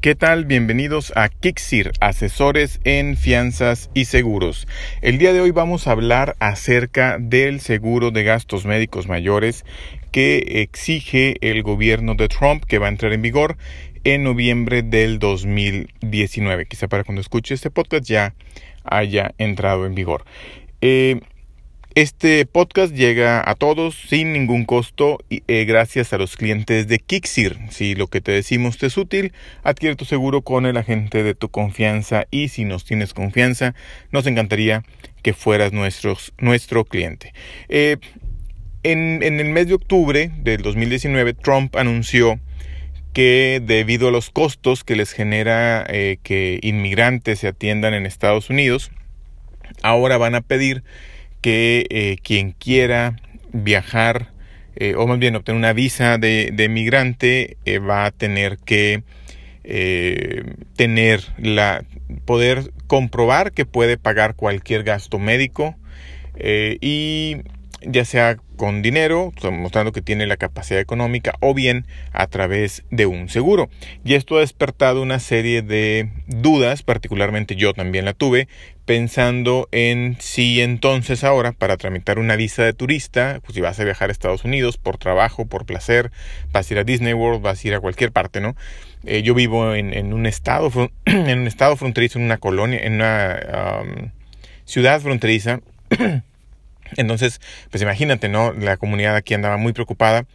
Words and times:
¿Qué 0.00 0.14
tal? 0.14 0.44
Bienvenidos 0.44 1.12
a 1.16 1.28
Kixir, 1.28 1.90
asesores 1.98 2.78
en 2.84 3.16
fianzas 3.16 3.90
y 3.94 4.04
seguros. 4.04 4.68
El 5.02 5.18
día 5.18 5.32
de 5.32 5.40
hoy 5.40 5.50
vamos 5.50 5.88
a 5.88 5.90
hablar 5.90 6.36
acerca 6.38 7.16
del 7.18 7.58
seguro 7.58 8.12
de 8.12 8.22
gastos 8.22 8.64
médicos 8.64 9.08
mayores 9.08 9.64
que 10.12 10.62
exige 10.62 11.36
el 11.40 11.64
gobierno 11.64 12.14
de 12.14 12.28
Trump 12.28 12.62
que 12.64 12.78
va 12.78 12.86
a 12.86 12.90
entrar 12.90 13.12
en 13.12 13.22
vigor 13.22 13.56
en 14.04 14.22
noviembre 14.22 14.84
del 14.84 15.18
2019. 15.18 16.66
Quizá 16.66 16.86
para 16.86 17.02
cuando 17.02 17.20
escuche 17.20 17.54
este 17.54 17.72
podcast 17.72 18.04
ya 18.04 18.34
haya 18.84 19.34
entrado 19.38 19.84
en 19.84 19.96
vigor. 19.96 20.24
Eh, 20.80 21.22
este 22.00 22.46
podcast 22.46 22.94
llega 22.94 23.42
a 23.44 23.56
todos 23.56 23.96
sin 23.96 24.32
ningún 24.32 24.66
costo 24.66 25.18
y 25.28 25.42
eh, 25.48 25.64
gracias 25.64 26.12
a 26.12 26.18
los 26.18 26.36
clientes 26.36 26.86
de 26.86 27.00
Kixir. 27.00 27.58
Si 27.70 27.96
lo 27.96 28.06
que 28.06 28.20
te 28.20 28.30
decimos 28.30 28.78
te 28.78 28.86
es 28.86 28.96
útil, 28.96 29.32
adquiere 29.64 29.96
tu 29.96 30.04
seguro 30.04 30.42
con 30.42 30.64
el 30.64 30.76
agente 30.76 31.24
de 31.24 31.34
tu 31.34 31.48
confianza 31.48 32.26
y 32.30 32.50
si 32.50 32.64
nos 32.64 32.84
tienes 32.84 33.14
confianza, 33.14 33.74
nos 34.12 34.28
encantaría 34.28 34.84
que 35.22 35.34
fueras 35.34 35.72
nuestro 35.72 36.84
cliente. 36.84 37.32
Eh, 37.68 37.96
en, 38.84 39.24
en 39.24 39.40
el 39.40 39.48
mes 39.48 39.66
de 39.66 39.74
octubre 39.74 40.30
del 40.38 40.62
2019, 40.62 41.34
Trump 41.34 41.74
anunció 41.74 42.38
que 43.12 43.60
debido 43.60 44.06
a 44.06 44.12
los 44.12 44.30
costos 44.30 44.84
que 44.84 44.94
les 44.94 45.10
genera 45.10 45.84
eh, 45.88 46.18
que 46.22 46.60
inmigrantes 46.62 47.40
se 47.40 47.48
atiendan 47.48 47.92
en 47.92 48.06
Estados 48.06 48.50
Unidos, 48.50 48.92
ahora 49.82 50.16
van 50.16 50.36
a 50.36 50.42
pedir 50.42 50.84
que 51.40 51.86
eh, 51.90 52.16
quien 52.22 52.52
quiera 52.52 53.16
viajar 53.52 54.32
eh, 54.76 54.94
o 54.96 55.06
más 55.06 55.18
bien 55.18 55.36
obtener 55.36 55.58
una 55.58 55.72
visa 55.72 56.18
de, 56.18 56.50
de 56.52 56.68
migrante 56.68 57.56
eh, 57.64 57.78
va 57.78 58.06
a 58.06 58.10
tener 58.10 58.58
que 58.58 59.02
tener 60.76 61.20
la 61.36 61.84
poder 62.24 62.72
comprobar 62.86 63.52
que 63.52 63.66
puede 63.66 63.98
pagar 63.98 64.34
cualquier 64.34 64.82
gasto 64.82 65.18
médico 65.18 65.76
y 66.80 67.42
ya 67.82 68.06
sea 68.06 68.38
con 68.56 68.82
dinero, 68.82 69.32
mostrando 69.52 69.92
que 69.92 70.02
tiene 70.02 70.26
la 70.26 70.36
capacidad 70.36 70.80
económica, 70.80 71.34
o 71.40 71.54
bien 71.54 71.86
a 72.12 72.26
través 72.26 72.84
de 72.90 73.06
un 73.06 73.28
seguro. 73.28 73.70
Y 74.04 74.14
esto 74.14 74.36
ha 74.36 74.40
despertado 74.40 75.00
una 75.00 75.20
serie 75.20 75.62
de 75.62 76.10
dudas, 76.26 76.82
particularmente 76.82 77.56
yo 77.56 77.72
también 77.72 78.04
la 78.04 78.14
tuve, 78.14 78.48
pensando 78.88 79.68
en 79.70 80.16
si 80.18 80.62
entonces 80.62 81.22
ahora 81.22 81.52
para 81.52 81.76
tramitar 81.76 82.18
una 82.18 82.36
visa 82.36 82.64
de 82.64 82.72
turista, 82.72 83.38
pues 83.44 83.54
si 83.54 83.60
vas 83.60 83.78
a 83.78 83.84
viajar 83.84 84.08
a 84.08 84.12
Estados 84.12 84.46
Unidos 84.46 84.78
por 84.78 84.96
trabajo, 84.96 85.44
por 85.44 85.66
placer, 85.66 86.10
vas 86.52 86.70
a 86.70 86.72
ir 86.72 86.78
a 86.78 86.84
Disney 86.84 87.12
World, 87.12 87.42
vas 87.42 87.62
a 87.62 87.68
ir 87.68 87.74
a 87.74 87.80
cualquier 87.80 88.12
parte, 88.12 88.40
¿no? 88.40 88.56
Eh, 89.04 89.20
yo 89.20 89.34
vivo 89.34 89.74
en, 89.74 90.14
un 90.14 90.24
estado, 90.24 90.70
en 91.04 91.38
un 91.38 91.46
estado 91.46 91.76
fronterizo, 91.76 92.18
en 92.18 92.24
una 92.24 92.38
colonia, 92.38 92.78
en 92.78 92.94
una 92.94 93.84
ciudad 94.64 95.02
fronteriza. 95.02 95.60
Entonces, 96.96 97.40
pues 97.70 97.82
imagínate, 97.82 98.28
¿no? 98.28 98.52
La 98.52 98.76
comunidad 98.76 99.16
aquí 99.16 99.34
andaba 99.34 99.56
muy 99.56 99.72
preocupada 99.72 100.26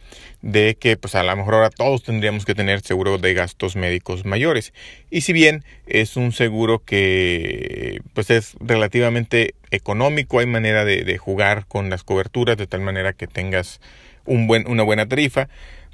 de 0.42 0.76
que 0.78 0.96
pues 0.96 1.14
a 1.14 1.22
lo 1.22 1.34
mejor 1.36 1.54
ahora 1.54 1.70
todos 1.70 2.02
tendríamos 2.02 2.44
que 2.44 2.54
tener 2.54 2.82
seguro 2.82 3.18
de 3.18 3.34
gastos 3.34 3.76
médicos 3.76 4.24
mayores. 4.24 4.72
Y 5.10 5.22
si 5.22 5.32
bien 5.32 5.64
es 5.86 6.16
un 6.16 6.32
seguro 6.32 6.84
que 6.84 8.00
pues 8.12 8.30
es 8.30 8.54
relativamente 8.60 9.54
económico, 9.70 10.38
hay 10.38 10.46
manera 10.46 10.84
de, 10.84 11.18
jugar 11.18 11.66
con 11.66 11.90
las 11.90 12.02
coberturas 12.04 12.56
de 12.56 12.66
tal 12.66 12.80
manera 12.80 13.12
que 13.12 13.26
tengas 13.26 13.80
un 14.26 14.46
buen, 14.46 14.68
una 14.68 14.82
buena 14.82 15.06
tarifa. 15.06 15.48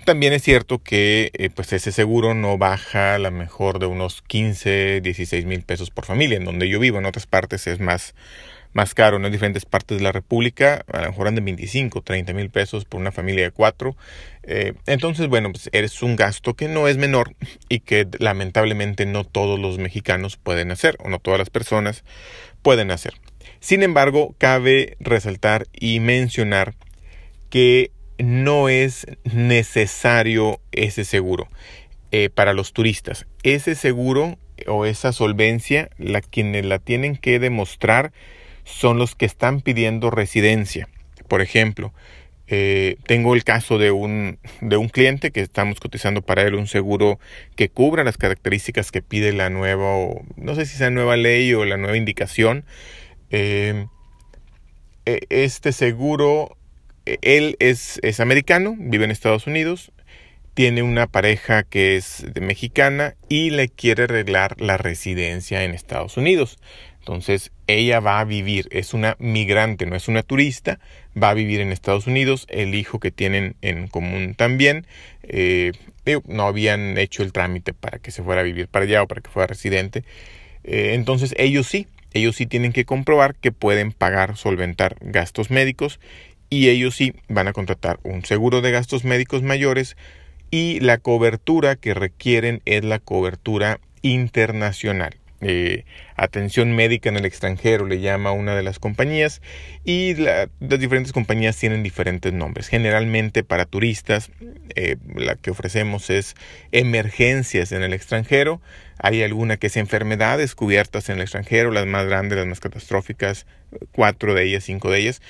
También 0.05 0.33
es 0.33 0.43
cierto 0.43 0.79
que 0.79 1.31
eh, 1.35 1.51
pues 1.51 1.73
ese 1.75 1.93
seguro 1.93 2.33
no 2.33 2.57
baja 2.57 3.15
a 3.17 3.19
lo 3.19 3.31
mejor 3.31 3.79
de 3.79 3.87
unos 3.87 4.23
15, 4.23 5.03
16 5.03 5.45
mil 5.45 5.63
pesos 5.63 5.91
por 5.91 6.07
familia, 6.07 6.39
en 6.39 6.45
donde 6.45 6.69
yo 6.69 6.81
vivo, 6.81 6.99
en 6.99 7.05
otras 7.05 7.27
partes 7.27 7.67
es 7.67 7.81
más 7.81 8.15
más 8.73 8.95
caro 8.95 9.17
en 9.17 9.33
diferentes 9.33 9.65
partes 9.65 9.99
de 9.99 10.05
la 10.05 10.13
República, 10.13 10.85
a 10.93 11.03
lo 11.03 11.09
mejor 11.09 11.29
andan 11.29 11.45
25, 11.45 12.03
30 12.03 12.33
mil 12.33 12.51
pesos 12.51 12.85
por 12.85 13.01
una 13.01 13.13
familia 13.13 13.45
de 13.45 13.51
cuatro. 13.51 13.97
Eh, 14.43 14.75
entonces, 14.87 15.29
bueno, 15.29 15.51
pues 15.51 15.69
eres 15.73 16.03
un 16.03 16.17
gasto 16.17 16.55
que 16.55 16.69
no 16.69 16.89
es 16.89 16.97
menor 16.97 17.35
y 17.69 17.81
que 17.81 18.07
lamentablemente 18.19 19.07
no 19.07 19.25
todos 19.25 19.59
los 19.59 19.79
mexicanos 19.79 20.37
pueden 20.37 20.71
hacer, 20.71 20.97
o 21.01 21.09
no 21.09 21.19
todas 21.19 21.39
las 21.39 21.51
personas 21.51 22.05
pueden 22.63 22.91
hacer. 22.91 23.15
Sin 23.59 23.83
embargo, 23.83 24.35
cabe 24.39 24.97
resaltar 25.01 25.67
y 25.73 26.01
mencionar 26.01 26.75
que 27.51 27.91
no 28.19 28.69
es 28.69 29.07
necesario 29.25 30.61
ese 30.73 31.05
seguro 31.05 31.49
eh, 32.13 32.31
para 32.31 32.53
los 32.53 32.73
turistas. 32.73 33.27
Ese 33.43 33.75
seguro 33.75 34.39
o 34.67 34.85
esa 34.85 35.13
solvencia, 35.13 35.91
la 35.99 36.21
quienes 36.21 36.65
la 36.65 36.79
tienen 36.79 37.17
que 37.17 37.39
demostrar 37.39 38.13
son 38.65 38.99
los 38.99 39.15
que 39.15 39.27
están 39.27 39.61
pidiendo 39.61 40.11
residencia. 40.11 40.89
Por 41.29 41.43
ejemplo, 41.43 41.93
eh, 42.53 42.97
tengo 43.07 43.35
el 43.35 43.45
caso 43.45 43.79
de 43.79 43.93
un, 43.93 44.39
de 44.61 44.77
un 44.77 44.89
cliente 44.89 45.31
que 45.31 45.41
estamos 45.41 45.79
cotizando 45.79 46.21
para 46.21 46.43
él 46.43 46.57
un 46.57 46.67
seguro 46.67 47.21
que 47.55 47.69
cubra 47.69 48.03
las 48.03 48.17
características 48.17 48.91
que 48.91 49.03
pide 49.03 49.33
la 49.33 49.51
nueva, 49.51 49.87
no 50.37 50.55
sé 50.57 50.67
si 50.67 50.77
sea 50.77 50.91
nueva 50.91 51.17
ley 51.17 51.55
o 51.55 51.65
la 51.65 51.77
nueva 51.77 51.97
indicación. 51.97 52.65
Eh, 53.31 53.87
e, 55.07 55.21
este 55.31 55.71
seguro, 55.71 56.57
e, 57.07 57.19
él 57.23 57.57
es, 57.61 58.01
es 58.03 58.19
americano, 58.19 58.75
vive 58.77 59.05
en 59.05 59.13
Estados 59.13 59.47
Unidos, 59.47 59.93
tiene 60.55 60.83
una 60.83 61.07
pareja 61.07 61.63
que 61.63 61.97
es 61.97 62.25
mexicana 62.41 63.15
y 63.29 63.51
le 63.51 63.69
quiere 63.69 64.05
arreglar 64.05 64.61
la 64.61 64.77
residencia 64.77 65.65
en 65.65 65.73
Estados 65.73 66.17
Unidos. 66.17 66.59
Entonces 66.99 67.51
ella 67.67 68.01
va 68.01 68.21
a 68.21 68.25
vivir, 68.25 68.69
es 68.71 68.93
una 68.93 69.17
migrante, 69.19 69.87
no 69.87 69.97
es 69.97 70.07
una 70.07 70.23
turista, 70.23 70.79
va 71.21 71.31
a 71.31 71.35
vivir 71.35 71.61
en 71.61 71.73
Estados 71.73 72.07
Unidos, 72.07 72.47
el 72.51 72.75
hijo 72.75 73.01
que 73.01 73.11
tienen 73.11 73.57
en 73.63 73.89
común 73.89 74.35
también, 74.35 74.87
eh, 75.23 75.73
no 76.27 76.47
habían 76.47 76.99
hecho 76.99 77.23
el 77.23 77.33
trámite 77.33 77.73
para 77.73 77.99
que 77.99 78.11
se 78.11 78.23
fuera 78.23 78.43
a 78.43 78.45
vivir 78.45 78.69
para 78.69 78.85
allá 78.85 79.03
o 79.03 79.07
para 79.07 79.21
que 79.21 79.31
fuera 79.31 79.47
residente. 79.47 80.05
Eh, 80.65 80.93
entonces 80.95 81.35
ellos 81.39 81.67
sí, 81.67 81.87
ellos 82.13 82.37
sí 82.37 82.47
tienen 82.47 82.73
que 82.73 82.85
comprobar 82.85 83.35
que 83.35 83.53
pueden 83.53 83.93
pagar, 83.93 84.37
solventar 84.37 84.97
gastos 85.01 85.51
médicos 85.51 86.01
y 86.51 86.69
ellos 86.69 86.97
sí 86.97 87.15
van 87.29 87.49
a 87.49 87.53
contratar 87.53 88.01
un 88.03 88.25
seguro 88.25 88.61
de 88.61 88.73
gastos 88.73 89.05
médicos 89.05 89.43
mayores 89.43 89.97
y 90.51 90.81
la 90.81 90.99
cobertura 90.99 91.77
que 91.77 91.95
requieren 91.95 92.63
es 92.65 92.85
la 92.85 92.99
cobertura 92.99 93.81
internacional. 94.03 95.17
Eh, 95.43 95.87
atención 96.17 96.77
médica 96.77 97.09
en 97.09 97.17
el 97.17 97.25
extranjero 97.25 97.87
le 97.87 98.01
llama 98.01 98.31
una 98.31 98.55
de 98.55 98.63
las 98.63 98.79
compañías 98.79 99.41
y 99.87 100.15
las 100.17 100.51
diferentes 100.61 101.15
compañías 101.15 101.57
tienen 101.57 101.83
diferentes 101.83 102.31
nombres 102.31 102.69
generalmente 102.69 103.43
para 103.43 103.65
turistas 103.65 104.31
eh, 104.77 104.97
la 105.15 105.37
que 105.37 105.51
ofrecemos 105.51 106.11
es 106.11 106.35
emergencias 106.73 107.73
en 107.73 107.83
el 107.83 107.95
extranjero 107.95 108.61
hay 108.99 109.23
alguna 109.23 109.57
que 109.57 109.69
es 109.69 109.79
enfermedades 109.79 110.55
cubiertas 110.55 111.09
en 111.09 111.17
el 111.17 111.23
extranjero 111.23 111.71
las 111.71 111.87
más 111.87 112.05
grandes 112.05 112.37
las 112.37 112.47
más 112.47 112.61
catastróficas 112.61 113.47
cuatro 113.93 114.35
de 114.35 114.45
ellas 114.45 114.65
cinco 114.65 114.91
de 114.91 114.99
ellas 114.99 115.23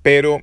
pero 0.00 0.40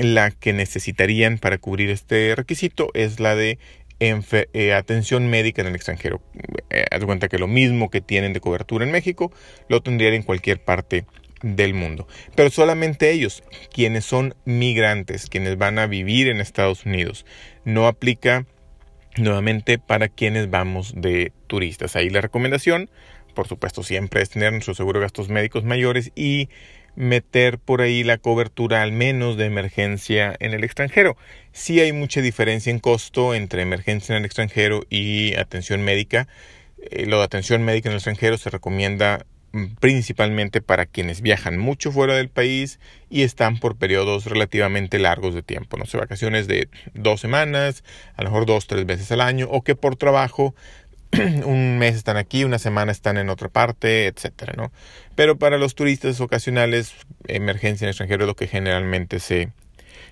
la 0.00 0.30
que 0.30 0.52
necesitarían 0.52 1.38
para 1.38 1.58
cubrir 1.58 1.90
este 1.90 2.34
requisito 2.34 2.90
es 2.94 3.20
la 3.20 3.34
de 3.34 3.58
eh, 4.00 4.72
atención 4.72 5.28
médica 5.28 5.60
en 5.60 5.68
el 5.68 5.74
extranjero. 5.74 6.22
Eh, 6.70 6.86
haz 6.90 7.04
cuenta 7.04 7.28
que 7.28 7.38
lo 7.38 7.46
mismo 7.46 7.90
que 7.90 8.00
tienen 8.00 8.32
de 8.32 8.40
cobertura 8.40 8.84
en 8.84 8.92
México, 8.92 9.30
lo 9.68 9.82
tendrían 9.82 10.14
en 10.14 10.22
cualquier 10.22 10.62
parte 10.64 11.04
del 11.42 11.74
mundo. 11.74 12.08
Pero 12.34 12.50
solamente 12.50 13.10
ellos, 13.10 13.42
quienes 13.72 14.06
son 14.06 14.34
migrantes, 14.46 15.28
quienes 15.28 15.58
van 15.58 15.78
a 15.78 15.86
vivir 15.86 16.28
en 16.28 16.40
Estados 16.40 16.86
Unidos, 16.86 17.26
no 17.64 17.86
aplica 17.86 18.46
nuevamente 19.18 19.78
para 19.78 20.08
quienes 20.08 20.48
vamos 20.48 20.94
de 20.96 21.32
turistas. 21.46 21.94
Ahí 21.94 22.08
la 22.08 22.22
recomendación, 22.22 22.88
por 23.34 23.48
supuesto, 23.48 23.82
siempre 23.82 24.22
es 24.22 24.30
tener 24.30 24.52
nuestro 24.52 24.74
seguro 24.74 24.98
de 24.98 25.04
gastos 25.04 25.28
médicos 25.28 25.64
mayores 25.64 26.10
y 26.14 26.48
meter 27.00 27.58
por 27.58 27.80
ahí 27.80 28.04
la 28.04 28.18
cobertura 28.18 28.82
al 28.82 28.92
menos 28.92 29.36
de 29.36 29.46
emergencia 29.46 30.36
en 30.38 30.52
el 30.52 30.64
extranjero. 30.64 31.16
Sí 31.52 31.80
hay 31.80 31.92
mucha 31.92 32.20
diferencia 32.20 32.70
en 32.70 32.78
costo 32.78 33.34
entre 33.34 33.62
emergencia 33.62 34.14
en 34.14 34.18
el 34.18 34.26
extranjero 34.26 34.84
y 34.90 35.34
atención 35.34 35.82
médica. 35.82 36.28
Eh, 36.78 37.06
lo 37.06 37.18
de 37.18 37.24
atención 37.24 37.62
médica 37.62 37.88
en 37.88 37.92
el 37.92 37.98
extranjero 37.98 38.36
se 38.36 38.50
recomienda 38.50 39.24
mm, 39.52 39.76
principalmente 39.80 40.60
para 40.60 40.84
quienes 40.84 41.22
viajan 41.22 41.58
mucho 41.58 41.90
fuera 41.90 42.14
del 42.14 42.28
país 42.28 42.78
y 43.08 43.22
están 43.22 43.58
por 43.58 43.76
periodos 43.76 44.26
relativamente 44.26 44.98
largos 44.98 45.34
de 45.34 45.42
tiempo, 45.42 45.78
no 45.78 45.86
sé, 45.86 45.96
vacaciones 45.96 46.48
de 46.48 46.68
dos 46.92 47.20
semanas, 47.20 47.82
a 48.14 48.22
lo 48.22 48.30
mejor 48.30 48.44
dos, 48.44 48.66
tres 48.66 48.84
veces 48.84 49.10
al 49.10 49.22
año, 49.22 49.48
o 49.50 49.62
que 49.62 49.74
por 49.74 49.96
trabajo 49.96 50.54
un 51.44 51.78
mes 51.78 51.96
están 51.96 52.16
aquí, 52.16 52.44
una 52.44 52.58
semana 52.58 52.92
están 52.92 53.16
en 53.16 53.30
otra 53.30 53.48
parte, 53.48 54.06
etcétera, 54.06 54.54
¿no? 54.56 54.72
Pero 55.14 55.38
para 55.38 55.58
los 55.58 55.74
turistas 55.74 56.20
ocasionales, 56.20 56.94
emergencia 57.26 57.84
en 57.84 57.90
extranjero 57.90 58.24
es 58.24 58.28
lo 58.28 58.36
que 58.36 58.46
generalmente 58.46 59.18
se, 59.18 59.50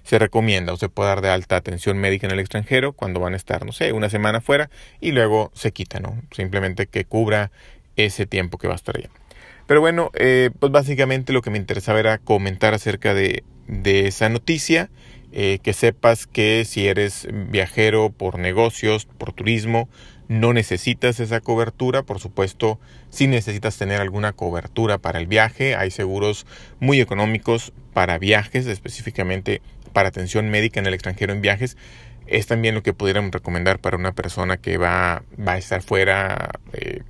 se 0.02 0.18
recomienda 0.18 0.72
o 0.72 0.76
se 0.76 0.88
puede 0.88 1.10
dar 1.10 1.20
de 1.20 1.30
alta 1.30 1.56
atención 1.56 1.98
médica 1.98 2.26
en 2.26 2.32
el 2.32 2.40
extranjero 2.40 2.92
cuando 2.92 3.20
van 3.20 3.34
a 3.34 3.36
estar, 3.36 3.64
no 3.64 3.72
sé, 3.72 3.92
una 3.92 4.10
semana 4.10 4.40
fuera 4.40 4.70
y 5.00 5.12
luego 5.12 5.52
se 5.54 5.72
quita, 5.72 6.00
¿no? 6.00 6.20
Simplemente 6.32 6.86
que 6.86 7.04
cubra 7.04 7.50
ese 7.96 8.26
tiempo 8.26 8.58
que 8.58 8.68
va 8.68 8.74
a 8.74 8.76
estar 8.76 8.96
allá. 8.96 9.10
Pero 9.66 9.80
bueno, 9.80 10.10
eh, 10.14 10.50
pues 10.58 10.72
básicamente 10.72 11.32
lo 11.32 11.42
que 11.42 11.50
me 11.50 11.58
interesaba 11.58 12.00
era 12.00 12.18
comentar 12.18 12.74
acerca 12.74 13.12
de, 13.14 13.44
de 13.66 14.08
esa 14.08 14.28
noticia, 14.30 14.90
eh, 15.30 15.58
que 15.62 15.74
sepas 15.74 16.26
que 16.26 16.64
si 16.64 16.88
eres 16.88 17.28
viajero 17.30 18.10
por 18.10 18.38
negocios, 18.38 19.04
por 19.04 19.34
turismo, 19.34 19.90
no 20.28 20.52
necesitas 20.52 21.20
esa 21.20 21.40
cobertura, 21.40 22.02
por 22.02 22.20
supuesto, 22.20 22.78
si 23.08 23.26
necesitas 23.26 23.78
tener 23.78 24.00
alguna 24.00 24.32
cobertura 24.32 24.98
para 24.98 25.18
el 25.18 25.26
viaje, 25.26 25.74
hay 25.74 25.90
seguros 25.90 26.46
muy 26.80 27.00
económicos 27.00 27.72
para 27.94 28.18
viajes, 28.18 28.66
específicamente 28.66 29.62
para 29.94 30.10
atención 30.10 30.50
médica 30.50 30.80
en 30.80 30.86
el 30.86 30.94
extranjero 30.94 31.32
en 31.32 31.40
viajes. 31.40 31.78
Es 32.26 32.46
también 32.46 32.74
lo 32.74 32.82
que 32.82 32.92
pudiéramos 32.92 33.32
recomendar 33.32 33.78
para 33.78 33.96
una 33.96 34.12
persona 34.12 34.58
que 34.58 34.76
va, 34.76 35.22
a 35.46 35.58
estar 35.58 35.82
fuera 35.82 36.50
eh, 36.74 37.00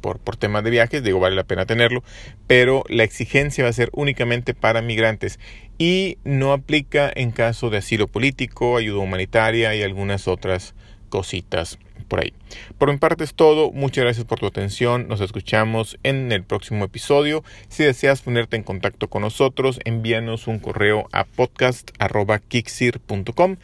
por, 0.00 0.18
por 0.18 0.36
temas 0.36 0.64
de 0.64 0.70
viajes, 0.70 1.02
digo, 1.02 1.20
vale 1.20 1.36
la 1.36 1.44
pena 1.44 1.66
tenerlo, 1.66 2.02
pero 2.46 2.84
la 2.88 3.04
exigencia 3.04 3.64
va 3.64 3.70
a 3.70 3.74
ser 3.74 3.90
únicamente 3.92 4.54
para 4.54 4.80
migrantes. 4.80 5.38
Y 5.76 6.16
no 6.24 6.54
aplica 6.54 7.12
en 7.14 7.32
caso 7.32 7.68
de 7.68 7.78
asilo 7.78 8.08
político, 8.08 8.78
ayuda 8.78 9.02
humanitaria 9.02 9.74
y 9.74 9.82
algunas 9.82 10.26
otras 10.26 10.74
cositas 11.10 11.78
por 12.12 12.20
ahí. 12.20 12.34
Mi 12.78 12.98
parte 12.98 13.24
es 13.24 13.32
todo, 13.32 13.72
muchas 13.72 14.04
gracias 14.04 14.26
por 14.26 14.38
tu 14.38 14.44
atención, 14.44 15.08
nos 15.08 15.22
escuchamos 15.22 15.98
en 16.02 16.30
el 16.30 16.44
próximo 16.44 16.84
episodio. 16.84 17.42
Si 17.70 17.84
deseas 17.84 18.20
ponerte 18.20 18.58
en 18.58 18.64
contacto 18.64 19.08
con 19.08 19.22
nosotros, 19.22 19.80
envíanos 19.86 20.46
un 20.46 20.58
correo 20.58 21.08
a 21.12 21.24
podcast.kixir.com. 21.24 23.56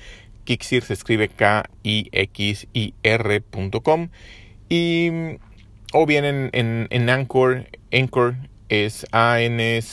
Kixir 0.44 0.82
se 0.82 0.94
escribe 0.94 1.28
K-I-X-I-R.com 1.28 1.68
y 4.70 5.10
o 5.92 6.06
bien 6.06 6.24
en, 6.24 6.48
en, 6.54 6.86
en 6.88 7.10
Anchor, 7.10 7.66
Anchor 7.92 8.36
es 8.70 9.04
a-n-c-h-o-r.fm, 9.12 9.86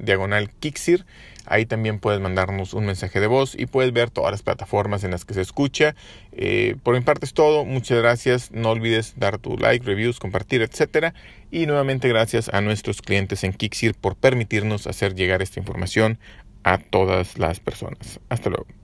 diagonal 0.00 0.50
Kixir. 0.60 1.04
Ahí 1.50 1.66
también 1.66 1.98
puedes 1.98 2.20
mandarnos 2.20 2.74
un 2.74 2.86
mensaje 2.86 3.20
de 3.20 3.26
voz 3.26 3.54
y 3.58 3.66
puedes 3.66 3.92
ver 3.92 4.10
todas 4.10 4.30
las 4.30 4.42
plataformas 4.42 5.04
en 5.04 5.10
las 5.10 5.24
que 5.24 5.34
se 5.34 5.40
escucha. 5.40 5.94
Eh, 6.32 6.76
por 6.82 6.94
mi 6.94 7.00
parte 7.00 7.26
es 7.26 7.34
todo. 7.34 7.64
Muchas 7.64 7.98
gracias. 7.98 8.50
No 8.52 8.70
olvides 8.70 9.14
dar 9.16 9.38
tu 9.38 9.56
like, 9.56 9.84
reviews, 9.84 10.18
compartir, 10.20 10.62
etc. 10.62 11.14
Y 11.50 11.66
nuevamente 11.66 12.08
gracias 12.08 12.48
a 12.52 12.60
nuestros 12.60 13.02
clientes 13.02 13.44
en 13.44 13.52
Kixir 13.52 13.94
por 13.94 14.16
permitirnos 14.16 14.86
hacer 14.86 15.14
llegar 15.14 15.42
esta 15.42 15.60
información 15.60 16.18
a 16.64 16.78
todas 16.78 17.38
las 17.38 17.60
personas. 17.60 18.20
Hasta 18.28 18.50
luego. 18.50 18.77